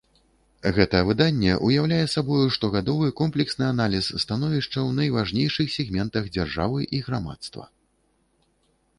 [0.75, 7.63] Гэта выданне ўяўляе сабою штогадовы комплексны аналіз становішча ў найважнейшых сегментах дзяржавы і грамадства.